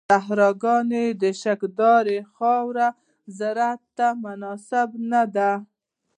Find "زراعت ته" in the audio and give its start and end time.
3.37-4.07